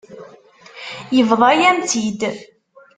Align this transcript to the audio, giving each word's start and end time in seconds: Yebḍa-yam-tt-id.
Yebḍa-yam-tt-id. 1.15 2.21